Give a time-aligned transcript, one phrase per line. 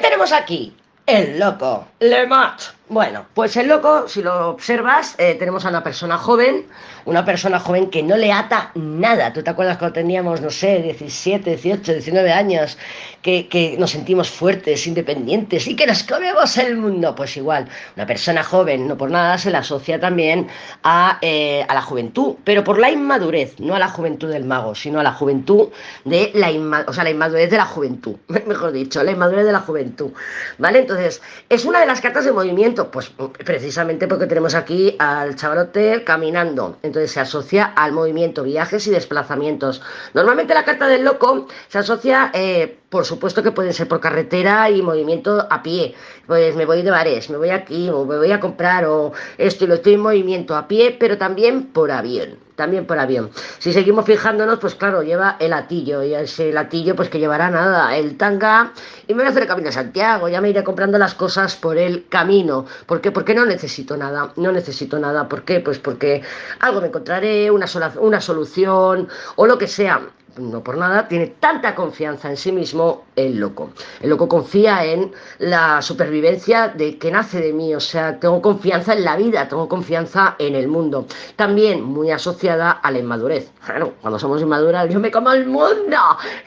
[0.00, 0.74] tenemos aquí?
[1.06, 2.60] El loco, Le Mat.
[2.90, 6.66] Bueno, pues el loco, si lo observas, eh, tenemos a una persona joven,
[7.04, 9.32] una persona joven que no le ata nada.
[9.32, 12.76] ¿Tú te acuerdas cuando teníamos, no sé, 17, 18, 19 años,
[13.22, 17.14] que, nos sentimos fuertes, independientes y que nos comemos el mundo?
[17.14, 20.48] Pues igual, una persona joven, no por nada, se le asocia también
[20.82, 24.74] a, eh, a la juventud, pero por la inmadurez, no a la juventud del mago,
[24.74, 25.68] sino a la juventud
[26.04, 26.50] de la,
[26.88, 28.16] o sea, la inmadurez de la juventud,
[28.46, 30.10] mejor dicho, la inmadurez de la juventud.
[30.58, 30.80] ¿Vale?
[30.80, 33.12] Entonces, es una de las cartas de movimiento pues
[33.44, 36.78] precisamente porque tenemos aquí al chavalote caminando.
[36.82, 39.82] Entonces se asocia al movimiento, viajes y desplazamientos.
[40.14, 44.68] Normalmente la carta del loco se asocia, eh, por supuesto que pueden ser por carretera
[44.68, 45.94] y movimiento a pie.
[46.26, 49.64] Pues me voy de bares, me voy aquí, o me voy a comprar, o esto
[49.64, 53.30] y lo estoy en movimiento a pie, pero también por avión también por avión.
[53.58, 57.96] Si seguimos fijándonos, pues claro, lleva el latillo, y ese latillo pues que llevará nada,
[57.96, 58.74] el tanga,
[59.08, 61.56] y me voy a hacer el camino de Santiago, ya me iré comprando las cosas
[61.56, 62.66] por el camino.
[62.84, 63.12] ¿Por qué?
[63.12, 65.26] Porque no necesito nada, no necesito nada.
[65.26, 65.60] ¿Por qué?
[65.60, 66.20] Pues porque
[66.58, 67.64] algo me encontraré, una,
[67.98, 70.02] una solución o lo que sea
[70.36, 73.70] no por nada, tiene tanta confianza en sí mismo el loco.
[74.00, 78.92] El loco confía en la supervivencia de que nace de mí, o sea, tengo confianza
[78.92, 81.06] en la vida, tengo confianza en el mundo.
[81.36, 83.50] También muy asociada a la inmadurez.
[83.64, 85.96] Claro, cuando somos inmaduras, yo me como el mundo,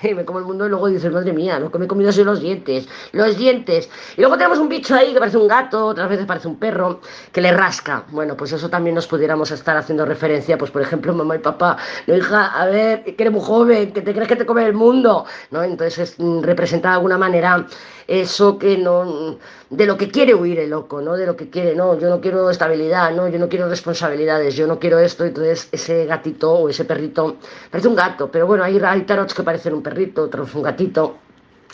[0.01, 2.11] y me como el mundo y luego dices, madre mía, lo que me he comido
[2.11, 3.89] son los dientes, los dientes.
[4.17, 7.01] Y luego tenemos un bicho ahí que parece un gato, otras veces parece un perro,
[7.31, 8.03] que le rasca.
[8.09, 11.77] Bueno, pues eso también nos pudiéramos estar haciendo referencia, pues por ejemplo, mamá y papá,
[12.07, 14.73] no hija, a ver, que eres muy joven, que te crees que te come el
[14.73, 15.63] mundo, ¿no?
[15.63, 17.65] Entonces mm, representa de alguna manera
[18.07, 19.37] eso que no,
[19.69, 21.13] de lo que quiere huir el loco, ¿no?
[21.15, 24.67] De lo que quiere, no, yo no quiero estabilidad, no, yo no quiero responsabilidades, yo
[24.67, 27.37] no quiero esto, entonces ese gatito o ese perrito
[27.71, 31.17] parece un gato, pero bueno, hay, hay tarots que parecen un perrito, otros un gatito,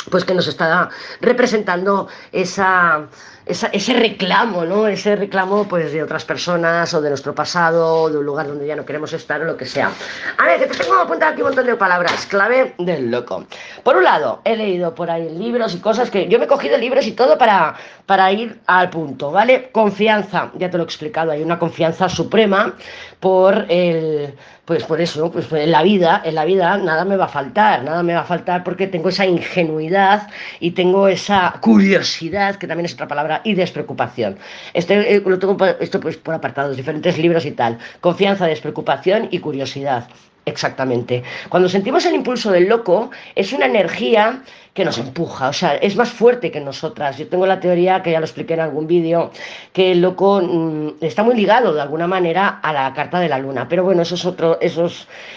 [0.10, 0.90] pues que nos está
[1.22, 3.08] representando esa
[3.50, 4.88] ese reclamo, ¿no?
[4.88, 8.68] Ese reclamo pues de otras personas o de nuestro pasado, o de un lugar donde
[8.68, 9.92] ya no queremos estar o lo que sea.
[10.38, 13.46] A ver, que te tengo apuntado aquí un montón de palabras clave del loco.
[13.84, 16.78] Por un lado, he leído por ahí libros y cosas que yo me he cogido
[16.78, 17.76] libros y todo para,
[18.06, 19.70] para ir al punto, ¿vale?
[19.72, 22.76] Confianza, ya te lo he explicado, hay una confianza suprema
[23.20, 24.36] por el
[24.70, 27.84] pues por eso, pues en la vida, en la vida nada me va a faltar,
[27.84, 32.86] nada me va a faltar porque tengo esa ingenuidad y tengo esa curiosidad, que también
[32.86, 34.38] es otra palabra, y despreocupación.
[34.76, 37.80] Este, eh, lo tengo esto pues por apartados, diferentes libros y tal.
[38.00, 40.08] Confianza, despreocupación y curiosidad.
[40.46, 41.24] Exactamente.
[41.50, 44.44] Cuando sentimos el impulso del loco, es una energía
[44.74, 47.18] que nos empuja, o sea, es más fuerte que nosotras.
[47.18, 49.32] Yo tengo la teoría, que ya lo expliqué en algún vídeo,
[49.74, 53.40] que el loco mm, está muy ligado de alguna manera a la carta de la
[53.40, 53.68] luna.
[53.68, 54.90] Pero bueno, eso es otro, eso,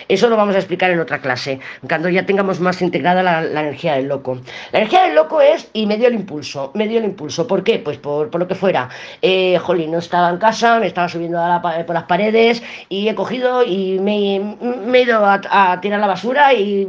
[0.09, 3.95] eso lo vamos a explicar en otra clase, cuando ya tengamos más integrada la, energía
[3.95, 4.39] del loco.
[4.71, 7.47] La energía del loco es, y me dio el impulso, me dio el impulso.
[7.47, 7.79] ¿Por qué?
[7.79, 8.89] Pues por, por lo que fuera.
[9.23, 11.39] Eh, jolín, no estaba en casa, me estaba subiendo
[11.87, 14.57] por las paredes y he cogido y me,
[14.87, 16.87] me he ido a, tirar la basura y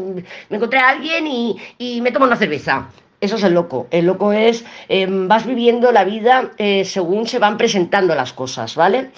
[0.50, 2.88] me encontré a alguien y, y me tomo una cerveza.
[3.23, 3.88] Eso es el loco.
[3.89, 8.75] El loco es, em, vas viviendo la vida eh, según se van presentando las cosas,
[8.75, 9.11] ¿vale?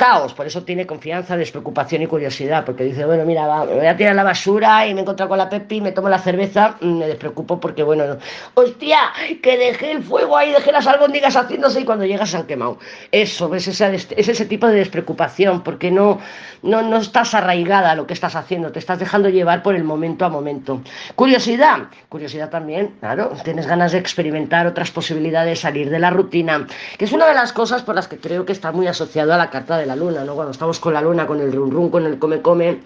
[0.00, 3.94] Caos, por eso tiene confianza, despreocupación y curiosidad, porque dice, bueno, mira, me voy a
[3.98, 7.06] tirar la basura y me encuentro con la Pepi, me tomo la cerveza, mm, me
[7.06, 8.16] despreocupo porque, bueno,
[8.54, 8.98] hostia,
[9.42, 12.78] que dejé el fuego ahí, dejé las albóndigas haciéndose y cuando llegas han quemado.
[13.12, 16.18] Eso, es ese, es ese tipo de despreocupación, porque no,
[16.62, 19.84] no, no estás arraigada a lo que estás haciendo, te estás dejando llevar por el
[19.84, 20.80] momento a momento.
[21.14, 27.04] Curiosidad, curiosidad también, claro, tienes ganas de experimentar otras posibilidades, salir de la rutina, que
[27.04, 29.50] es una de las cosas por las que creo que está muy asociado a la
[29.50, 30.36] carta de la luna, ¿no?
[30.36, 32.78] Cuando estamos con la luna, con el run run, con el come come,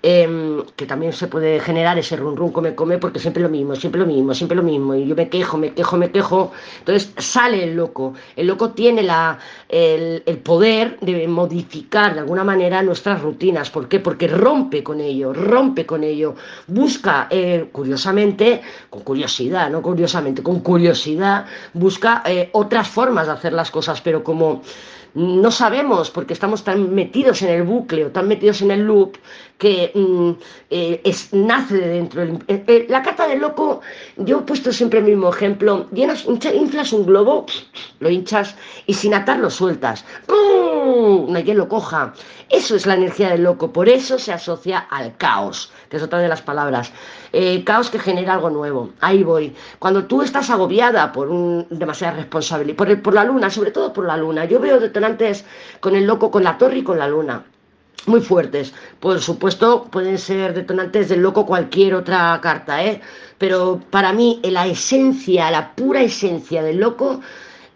[0.00, 3.74] Em, que también se puede generar ese run run come come porque siempre lo mismo,
[3.74, 7.12] siempre lo mismo, siempre lo mismo, y yo me quejo, me quejo, me quejo, entonces
[7.16, 13.20] sale el loco, el loco tiene la, el, poder de modificar de alguna manera nuestras
[13.20, 13.98] rutinas, ¿por qué?
[13.98, 16.36] Porque rompe con ello, rompe con ello,
[16.68, 18.60] busca, eh, curiosamente,
[18.90, 24.22] con curiosidad, no curiosamente, con curiosidad, busca eh, otras formas de hacer las cosas, pero
[24.22, 24.62] como
[25.14, 29.16] no sabemos porque estamos tan metidos en el bucle o tan metidos en el loop
[29.56, 30.30] que mm,
[30.70, 32.22] eh, es, nace de dentro.
[32.22, 33.80] Eh, eh, la carta del loco,
[34.16, 37.46] yo he puesto siempre el mismo ejemplo, llenas, inflas un globo,
[38.00, 38.54] lo hinchas
[38.86, 40.04] y sin atarlo sueltas.
[40.26, 41.30] ¡Pum!
[41.30, 42.12] No hay quien lo coja.
[42.48, 46.18] Eso es la energía del loco, por eso se asocia al caos, que es otra
[46.18, 46.92] de las palabras.
[47.64, 48.90] caos que genera algo nuevo.
[49.00, 49.54] Ahí voy.
[49.78, 54.06] Cuando tú estás agobiada por un, demasiada responsabilidad, por, por la luna, sobre todo por
[54.06, 55.44] la luna, yo veo detonantes
[55.80, 57.44] con el loco, con la torre y con la luna
[58.06, 58.72] muy fuertes.
[59.00, 63.00] Por supuesto, pueden ser detonantes del loco cualquier otra carta, ¿eh?
[63.38, 67.20] Pero para mí, la esencia, la pura esencia del loco,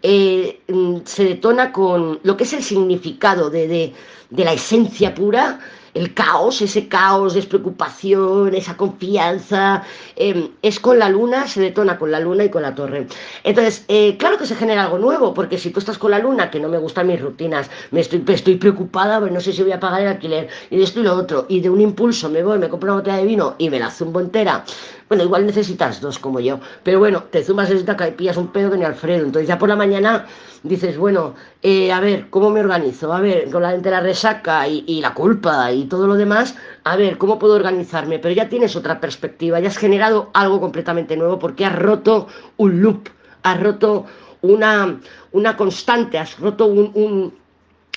[0.01, 3.93] eh, mm, se detona con lo que es el significado de, de,
[4.29, 5.59] de la esencia pura
[5.93, 9.83] el caos, ese caos, despreocupación, esa confianza,
[10.15, 13.07] em, es con la luna, se detona con la luna y con la torre.
[13.43, 16.49] Entonces, eh, claro que se genera algo nuevo, porque si tú estás con la luna,
[16.49, 19.71] que no me gustan mis rutinas, me estoy, estoy preocupada, pues no sé si voy
[19.71, 22.57] a pagar el alquiler, y esto y lo otro, y de un impulso me voy,
[22.57, 24.65] me compro una botella de vino y me la zumbo entera.
[25.13, 28.71] Bueno, igual necesitas dos como yo, pero bueno, te zumbas esta y pillas un pedo
[28.71, 29.25] que ni Alfredo.
[29.27, 30.25] Entonces ya por la mañana
[30.63, 33.13] dices, bueno, eh, a ver, ¿cómo me organizo?
[33.13, 37.19] A ver, con la, la resaca y, la culpa y todo lo demás, a ver,
[37.19, 38.17] ¿cómo puedo organizarme?
[38.17, 42.25] Pero ya tienes otra perspectiva, ya has generado algo completamente nuevo porque has roto
[42.57, 43.09] un loop,
[43.43, 44.07] has roto
[44.41, 44.99] una,
[45.31, 47.33] una constante, has roto un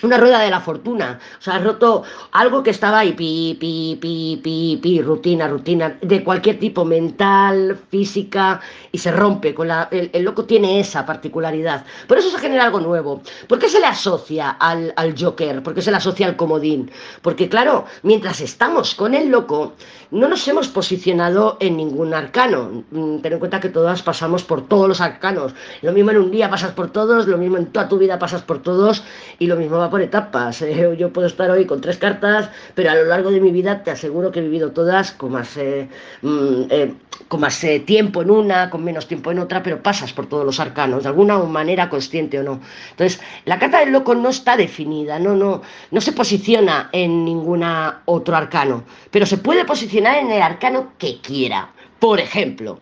[0.02, 2.02] una rueda de la fortuna, o sea, has roto
[2.32, 7.78] algo que estaba ahí, pi, pi, pi, pi, pi, rutina, rutina, de cualquier tipo, mental,
[7.90, 8.60] física,
[8.92, 11.86] y se rompe, con la, el, el, loco tiene esa particularidad.
[12.06, 13.22] Por eso se genera algo nuevo.
[13.48, 15.62] ¿Por qué se le asocia al, al Joker?
[15.62, 16.90] ¿Por qué se le asocia al comodín?
[17.22, 19.72] Porque claro, mientras estamos con el loco,
[20.10, 22.84] no nos hemos posicionado en ningún arcano.
[22.90, 25.54] Mm, ten en cuenta que todas pasamos por todos los arcanos.
[25.82, 28.42] Lo mismo en un día pasas por todos, lo mismo en toda tu vida pasas
[28.42, 29.02] por todos,
[29.38, 30.62] y lo mismo va por etapas.
[30.62, 30.96] ¿eh?
[30.98, 33.90] Yo puedo estar hoy con tres cartas, pero a lo largo de mi vida te
[33.90, 35.88] aseguro que he vivido todas con más, eh,
[36.22, 36.94] mm, eh,
[37.28, 40.44] con más eh, tiempo en una, con menos tiempo en otra, pero pasas por todos
[40.44, 42.60] los arcanos, de alguna manera consciente o no.
[42.90, 48.02] Entonces, la carta del loco no está definida, no, no, no se posiciona en ninguna
[48.04, 51.70] otro arcano, pero se puede posicionar en el arcano que quiera.
[51.98, 52.80] Por ejemplo,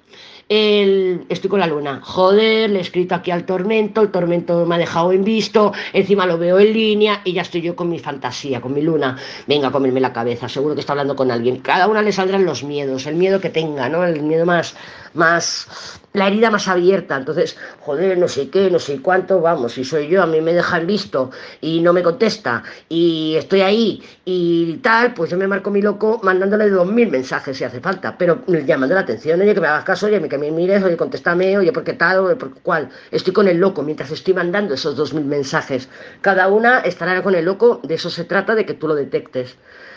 [0.49, 4.75] el, estoy con la luna, joder, le he escrito aquí al tormento, el tormento me
[4.75, 7.99] ha dejado en visto, encima lo veo en línea y ya estoy yo con mi
[7.99, 11.58] fantasía, con mi luna, venga a comerme la cabeza, seguro que está hablando con alguien.
[11.58, 14.05] Cada una le saldrán los miedos, el miedo que tenga, ¿no?
[14.05, 14.75] El miedo más,
[15.14, 17.16] más, la herida más abierta.
[17.16, 20.55] Entonces, joder, no sé qué, no sé cuánto, vamos, si soy yo, a mí me
[20.55, 21.31] dejan visto
[21.61, 26.20] y no me contesta y estoy ahí y tal, pues yo me marco mi loco
[26.22, 29.84] mandándole dos mil mensajes si hace falta, pero llamando la atención, oye, que me hagas
[29.84, 32.20] caso, oye, que me mires, oye, contéstame, oye, ¿por qué tal?
[32.20, 32.90] Oye, ¿por cuál?
[33.10, 35.88] Estoy con el loco mientras estoy mandando esos dos mil mensajes.
[36.20, 39.56] Cada una estará con el loco, de eso se trata, de que tú lo detectes.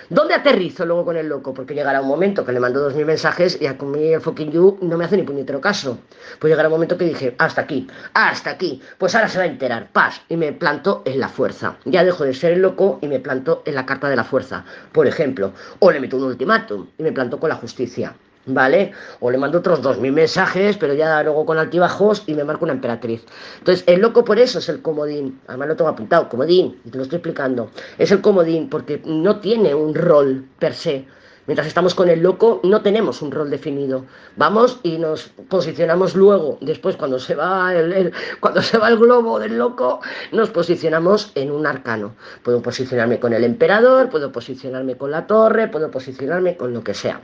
[0.10, 1.54] ¿Dónde aterrizo luego con el loco?
[1.54, 4.52] Porque llegará un momento que le mando dos mil mensajes y a mí el fucking
[4.52, 5.98] you no me hace ni puñetero caso.
[6.40, 9.48] Pues llegará un momento que dije, hasta aquí, hasta aquí, pues ahora se va a
[9.48, 11.76] enterar, paz, y me planto en la fuerza.
[11.84, 14.64] Ya dejo de ser el loco y me planto en la carta de la fuerza,
[14.94, 15.52] por ejemplo.
[15.80, 18.16] O le meto un ultimátum y me planto con la justicia.
[18.48, 18.92] ¿Vale?
[19.20, 22.66] O le mando otros dos mil mensajes, pero ya luego con altibajos y me marco
[22.66, 23.24] una emperatriz.
[23.60, 25.40] Entonces, el loco por eso es el comodín.
[25.48, 27.70] Además lo tengo apuntado, comodín, te lo estoy explicando.
[27.98, 31.06] Es el comodín porque no tiene un rol per se.
[31.48, 34.04] Mientras estamos con el loco, no tenemos un rol definido.
[34.36, 38.12] Vamos y nos posicionamos luego, después cuando se va el,
[38.42, 40.02] cuando se va el globo del loco,
[40.34, 42.16] nos posicionamos en un arcano.
[42.44, 46.94] Puedo posicionarme con el emperador, puedo posicionarme con la torre, puedo posicionarme con lo que
[46.94, 47.22] sea.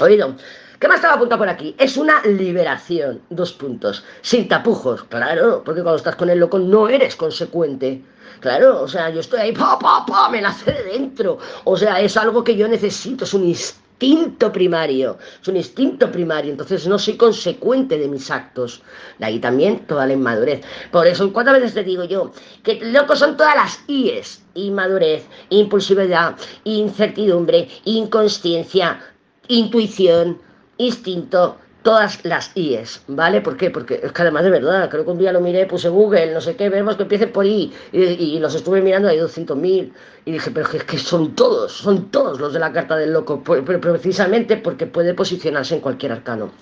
[0.00, 0.34] Oído.
[0.80, 1.74] ¿Qué más estaba apuntado por aquí?
[1.78, 6.88] Es una liberación, dos puntos, sin tapujos, claro, porque cuando estás con el loco no
[6.88, 8.02] eres consecuente.
[8.40, 11.38] Claro, o sea, yo estoy ahí, pa, pa, pa, me nace de dentro.
[11.64, 16.50] O sea, es algo que yo necesito, es un instinto primario, es un instinto primario,
[16.50, 18.82] entonces no soy consecuente de mis actos.
[19.18, 20.62] De ahí también toda la inmadurez.
[20.90, 22.32] Por eso, ¿cuántas veces te digo yo?
[22.62, 24.42] Que locos son todas las IES.
[24.54, 29.00] Inmadurez, impulsividad, incertidumbre, inconsciencia,
[29.48, 30.38] intuición,
[30.78, 33.42] instinto, todas las IES, ¿vale?
[33.42, 33.70] ¿Por qué?
[33.70, 36.40] Porque es que además de verdad, creo que un día lo miré, puse Google, no
[36.40, 39.92] sé qué, vemos que empiecen por I, y, los estuve mirando, hay 200.000,
[40.24, 43.42] y dije, pero es que son todos, son todos los de la carta del loco,
[43.44, 46.52] pero precisamente porque puede posicionarse en cualquier arcano.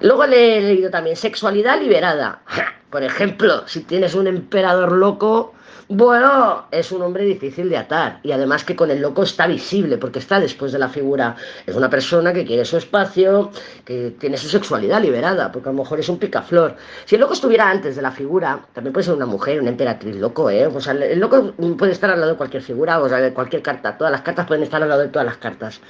[0.00, 2.42] Luego le he leído también sexualidad liberada.
[2.90, 5.54] Por ejemplo, si tienes un emperador loco,
[5.88, 9.96] bueno, es un hombre difícil de atar y además que con el loco está visible
[9.96, 11.34] porque está después de la figura.
[11.66, 13.50] Es una persona que quiere su espacio,
[13.86, 16.76] que tiene su sexualidad liberada, porque a lo mejor es un picaflor.
[17.06, 20.16] Si el loco estuviera antes de la figura, también puede ser una mujer, una emperatriz
[20.16, 20.66] loco, ¿eh?
[20.66, 23.62] O sea, el loco puede estar al lado de cualquier figura, o sea, de cualquier
[23.62, 23.96] carta.
[23.96, 25.80] Todas las cartas pueden estar al lado de todas las cartas.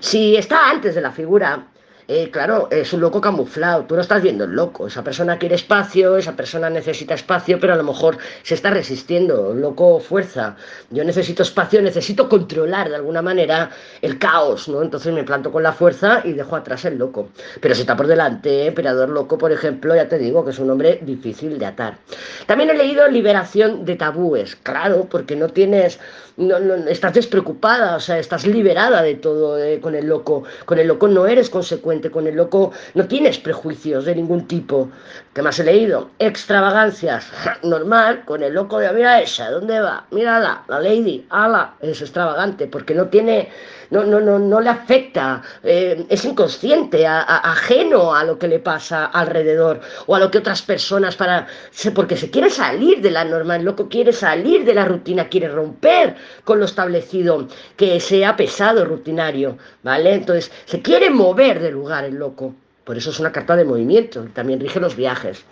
[0.00, 1.68] Si está antes de la figura,
[2.08, 5.56] eh, claro, es un loco camuflado, tú no estás viendo el loco, esa persona quiere
[5.56, 10.56] espacio, esa persona necesita espacio, pero a lo mejor se está resistiendo, loco fuerza,
[10.90, 13.70] yo necesito espacio, necesito controlar de alguna manera
[14.02, 14.82] el caos, ¿no?
[14.82, 17.28] Entonces me planto con la fuerza y dejo atrás el loco.
[17.60, 20.70] Pero si está por delante, Emperador Loco, por ejemplo, ya te digo que es un
[20.70, 21.98] hombre difícil de atar.
[22.46, 25.98] También he leído Liberación de Tabúes, claro, porque no tienes,
[26.36, 26.56] no,
[26.88, 30.44] estás despreocupada, o sea, estás liberada de todo eh, con el loco.
[30.64, 34.90] Con el loco no eres consecuente, con el loco no tienes prejuicios de ningún tipo.
[35.34, 36.10] ¿Qué más he leído?
[36.18, 37.30] Extravagancias,
[37.62, 40.06] normal, con el loco de, mira esa, ¿dónde va?
[40.10, 43.50] Mírala, la lady, ala, es extravagante, porque no tiene
[43.90, 49.06] no, no, no, no le afecta, eh, es inconsciente, ajeno a lo que le pasa
[49.06, 51.46] alrededor o a lo que otras personas para
[51.94, 55.48] porque se quiere salir de la norma, el loco quiere salir de la rutina, quiere
[55.48, 60.14] romper con lo establecido, que sea pesado, rutinario, ¿vale?
[60.14, 62.54] Entonces, se quiere mover de lugar el loco.
[62.84, 65.44] Por eso es una carta de movimiento, también rige los viajes.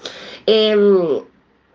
[0.46, 1.20] Em,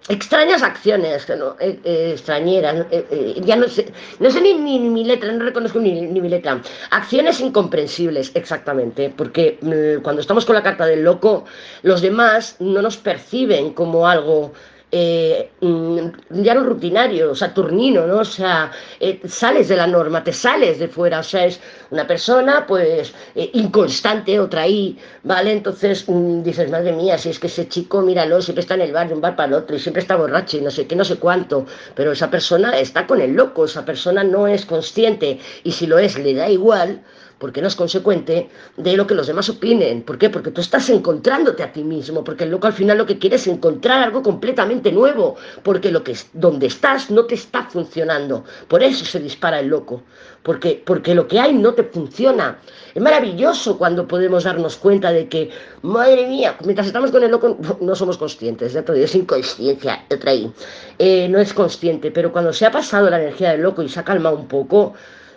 [0.07, 5.31] extrañas acciones, no, eh, eh, extrañeras, eh, ya no sé, no sé ni, mi letra,
[5.31, 6.61] no reconozco ni, ni, mi letra.
[6.91, 11.45] Acciones incomprensibles, exactamente, porque mm, cuando estamos con la carta del loco,
[11.83, 14.53] los demás no nos perciben como algo
[14.91, 18.19] eh, mm, ya no rutinario, saturnino, ¿no?
[18.19, 21.59] O sea, eh, sales de la norma, te sales de fuera, o sea, es
[21.91, 25.51] una persona, pues, eh, inconstante, otra ahí, ¿vale?
[25.53, 28.91] Entonces mm, dices, madre mía, si es que ese chico, míralo, siempre está en el
[28.91, 31.05] bar un bar para el otro y siempre está borracho y no sé qué, no
[31.05, 31.65] sé cuánto,
[31.95, 35.99] pero esa persona está con el loco, esa persona no es consciente y si lo
[35.99, 37.01] es, le da igual,
[37.39, 40.03] porque no es consecuente de lo que los demás opinen.
[40.03, 40.29] ¿Por qué?
[40.29, 43.37] Porque tú estás encontrándote a ti mismo, porque el loco al final lo que quiere
[43.37, 48.43] es encontrar algo completamente nuevo, porque lo que donde estás no te está funcionando.
[48.67, 50.03] Por eso se dispara el loco,
[50.43, 52.59] porque, porque lo que hay no te funciona.
[52.93, 55.49] Es maravilloso cuando podemos darnos cuenta de que,
[55.81, 60.31] madre mía, mientras estamos con el loco no somos conscientes, ya te es inconsciencia, otra
[60.31, 60.51] ahí.
[60.97, 63.99] Eh, no es consciente, pero cuando se ha pasado la energía del loco y se
[63.99, 64.93] ha calmado un poco,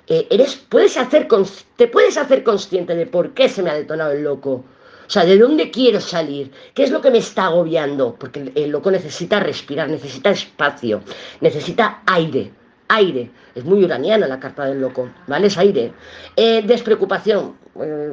[0.07, 1.29] eres, puedes hacer,
[1.77, 4.65] te puedes hacer consciente de por qué se me ha detonado el loco.
[5.07, 6.51] O sea, ¿de dónde quiero salir?
[6.75, 8.17] ¿Qué es lo que me está agobiando?
[8.19, 11.03] Porque el loco necesita respirar, necesita espacio,
[11.41, 12.51] necesita aire.
[12.89, 13.31] Aire.
[13.55, 15.47] Es muy uraniana la carta del loco, ¿vale?
[15.47, 15.93] Es aire.
[16.37, 17.55] Eh, despreocupación.
[17.81, 18.13] Eh,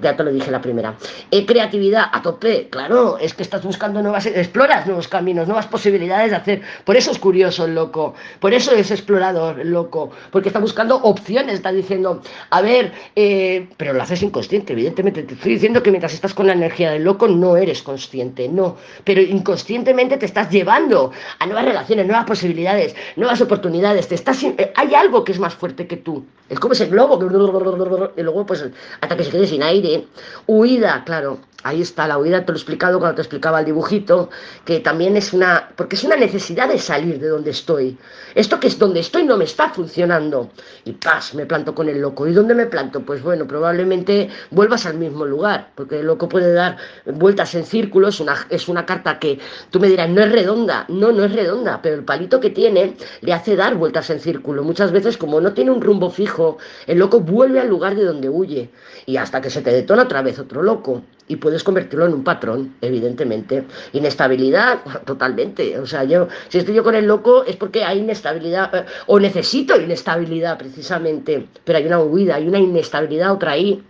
[0.00, 0.94] ya, te lo dije la primera.
[1.30, 6.30] Eh, creatividad a tope, claro, es que estás buscando nuevas, exploras nuevos caminos, nuevas posibilidades
[6.30, 6.62] de hacer.
[6.84, 10.96] Por eso es curioso el loco, por eso es explorador el loco, porque está buscando
[10.96, 15.24] opciones, está diciendo, a ver, eh, pero lo haces inconsciente, evidentemente.
[15.24, 18.76] Te estoy diciendo que mientras estás con la energía del loco no eres consciente, no,
[19.02, 21.10] pero inconscientemente te estás llevando
[21.40, 24.06] a nuevas relaciones, nuevas posibilidades, nuevas oportunidades.
[24.06, 24.44] Te estás,
[24.76, 26.24] hay algo que es más fuerte que tú.
[26.52, 28.62] Es como globo y luego pues
[29.00, 30.06] hasta que se quede sin aire.
[30.46, 34.30] Huida, claro, ahí está la huida, te lo he explicado cuando te explicaba el dibujito,
[34.64, 37.96] que también es una, porque es una necesidad de salir de donde estoy.
[38.34, 40.50] Esto que es donde estoy no me está funcionando.
[40.84, 42.26] Y paz, me planto con el loco.
[42.26, 43.00] ¿Y dónde me planto?
[43.00, 48.08] Pues bueno, probablemente vuelvas al mismo lugar, porque el loco puede dar vueltas en círculo,
[48.08, 49.38] es una, es una carta que
[49.70, 52.96] tú me dirás, no es redonda, no, no es redonda, pero el palito que tiene
[53.20, 54.62] le hace dar vueltas en círculo.
[54.64, 56.41] Muchas veces, como no tiene un rumbo fijo,
[56.86, 58.70] el loco vuelve al lugar de donde huye
[59.06, 62.24] y hasta que se te detona otra vez otro loco y puedes convertirlo en un
[62.24, 63.64] patrón, evidentemente.
[63.92, 65.78] Inestabilidad, totalmente.
[65.78, 69.18] O sea, yo, si estoy yo con el loco es porque hay inestabilidad, eh, o
[69.18, 73.82] necesito inestabilidad precisamente, pero hay una huida, hay una inestabilidad otra ahí.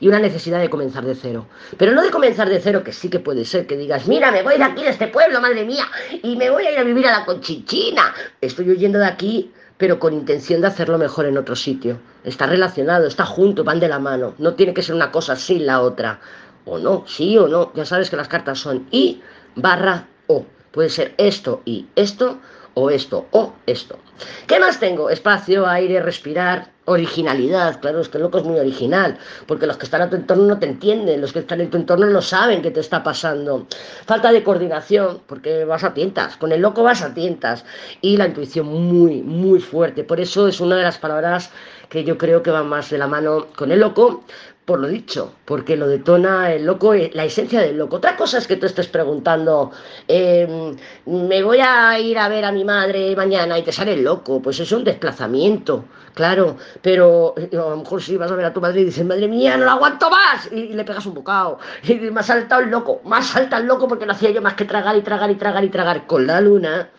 [0.00, 1.46] Y una necesidad de comenzar de cero.
[1.76, 4.42] Pero no de comenzar de cero, que sí que puede ser, que digas, mira, me
[4.42, 5.84] voy de aquí de este pueblo, madre mía,
[6.22, 8.14] y me voy a ir a vivir a la Conchichina.
[8.40, 11.98] Estoy huyendo de aquí pero con intención de hacerlo mejor en otro sitio.
[12.22, 14.34] Está relacionado, está junto, van de la mano.
[14.36, 16.20] No tiene que ser una cosa sin la otra.
[16.66, 17.72] O no, sí o no.
[17.74, 19.22] Ya sabes que las cartas son I
[19.54, 20.44] barra O.
[20.70, 22.40] Puede ser esto y esto,
[22.74, 23.98] o esto o esto.
[24.46, 25.08] ¿Qué más tengo?
[25.08, 27.80] Espacio, aire, respirar, originalidad.
[27.80, 30.44] Claro, es que el loco es muy original, porque los que están a tu entorno
[30.44, 33.66] no te entienden, los que están en tu entorno no saben qué te está pasando.
[34.06, 37.64] Falta de coordinación, porque vas a tientas, con el loco vas a tientas.
[38.00, 40.04] Y la intuición muy, muy fuerte.
[40.04, 41.50] Por eso es una de las palabras
[41.88, 44.24] que yo creo que va más de la mano con el loco,
[44.70, 47.96] por lo dicho, porque lo detona el loco, eh, la esencia del loco.
[47.96, 49.72] Otra cosa es que tú estés preguntando,
[50.06, 54.40] em, me voy a ir a ver a mi madre mañana y te sale loco,
[54.40, 58.52] pues es un desplazamiento, claro, pero eh, a lo mejor si vas a ver a
[58.52, 61.58] tu madre y dices, madre mía, no lo aguanto más, y, le pegas un bocado,
[61.82, 64.54] y me ha saltado el loco, más salta el loco porque no hacía yo más
[64.54, 66.90] que tragar y tragar y tragar y tragar con la luna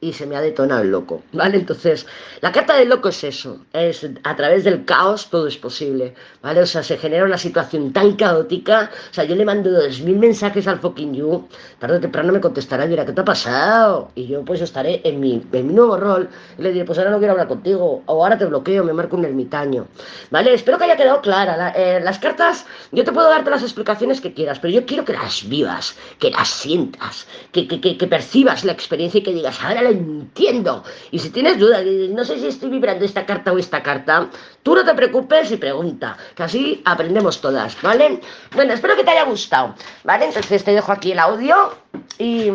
[0.00, 1.58] y se me ha detonado el loco, ¿vale?
[1.58, 2.06] Entonces,
[2.40, 6.62] la carta del loco es eso, es a través del caos todo es posible, ¿vale?
[6.62, 10.18] O sea, se genera una situación tan caótica, o sea, yo le mando dos mil
[10.18, 11.46] mensajes al fucking you,
[11.78, 14.10] tarde o temprano me contestará y dirá, ¿qué te ha pasado?
[14.14, 17.10] Y yo pues estaré en mi, en mi nuevo rol y le diré, pues ahora
[17.10, 19.86] no quiero hablar contigo, o ahora te bloqueo, me marco un ermitaño,
[20.30, 20.54] ¿vale?
[20.54, 24.32] Espero que haya quedado clara, eh, las cartas, yo te puedo darte las explicaciones que
[24.32, 28.64] quieras, pero yo quiero que las vivas, que las sientas, que, que, que, que percibas
[28.64, 30.84] la experiencia y que digas, ahora la entiendo.
[31.10, 34.30] Y si tienes dudas, no sé si estoy vibrando esta carta o esta carta,
[34.62, 38.20] tú no te preocupes y pregunta, que así aprendemos todas, ¿vale?
[38.54, 40.26] Bueno, espero que te haya gustado, ¿vale?
[40.26, 41.74] Entonces te dejo aquí el audio
[42.18, 42.50] y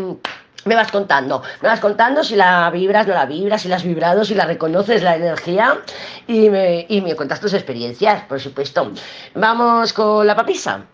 [0.65, 3.83] me vas contando, me vas contando si la vibras, no la vibras, si la has
[3.83, 5.81] vibrado, si la reconoces la energía
[6.27, 8.91] y me, y me cuentas tus experiencias, por supuesto.
[9.35, 10.85] Vamos con la papisa.